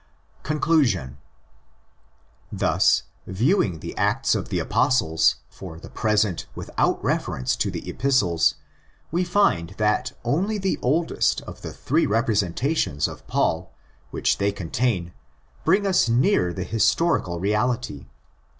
Conclusion. 0.41 1.19
Thus, 2.51 3.03
viewing 3.27 3.81
the 3.81 3.95
Acts 3.99 4.33
of 4.33 4.49
the 4.49 4.57
Apostles 4.57 5.35
for 5.47 5.79
the 5.79 5.91
present 5.91 6.47
without 6.55 6.97
reference 7.03 7.55
to 7.57 7.69
the 7.69 7.87
Epistles, 7.87 8.55
we 9.11 9.23
find 9.23 9.75
that 9.77 10.13
only 10.23 10.57
the 10.57 10.79
oldest 10.81 11.41
of 11.41 11.61
the 11.61 11.71
three 11.71 12.07
representations 12.07 13.07
of 13.07 13.27
Paul 13.27 13.71
which 14.09 14.39
they 14.39 14.51
contain 14.51 15.13
brings 15.65 15.85
us 15.85 16.09
near 16.09 16.51
the 16.51 16.63
historical 16.63 17.39
reality. 17.39 18.07